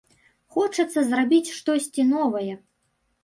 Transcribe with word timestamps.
Хочацца 0.53 1.03
зрабіць 1.09 1.53
штосьці 1.59 2.05
новае. 2.15 2.53